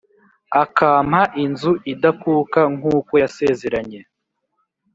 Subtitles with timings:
[0.63, 4.01] akampa inzu idakuka nk’uko yasezeranye